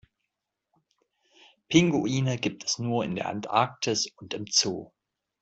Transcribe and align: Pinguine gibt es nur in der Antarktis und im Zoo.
Pinguine 1.69 2.39
gibt 2.39 2.63
es 2.63 2.79
nur 2.79 3.03
in 3.05 3.13
der 3.13 3.27
Antarktis 3.29 4.07
und 4.17 4.33
im 4.33 4.45
Zoo. 4.49 4.89